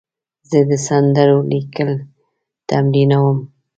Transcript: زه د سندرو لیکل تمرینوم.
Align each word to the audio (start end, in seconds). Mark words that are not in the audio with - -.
زه 0.49 0.59
د 0.69 0.71
سندرو 0.87 1.37
لیکل 1.51 1.89
تمرینوم. 2.69 3.37